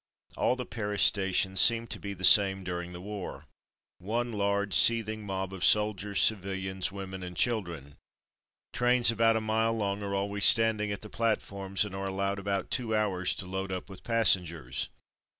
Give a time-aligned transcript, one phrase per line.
[0.35, 3.45] All the Paris stations seemed to be the same during the war.
[3.99, 7.97] One large seething mob of soldiers, civilians, women, and children.
[8.73, 12.71] Trains about a mile long are always standing at the platforms and are allowed about
[12.71, 14.89] two hours to load up with passengers.